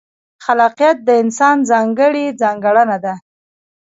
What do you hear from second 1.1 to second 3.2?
انسان ځانګړې ځانګړنه ده.